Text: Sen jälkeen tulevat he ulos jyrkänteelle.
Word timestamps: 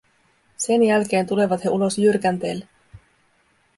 Sen 0.57 0.83
jälkeen 0.83 1.27
tulevat 1.27 1.65
he 1.65 1.69
ulos 1.69 1.97
jyrkänteelle. 1.97 2.67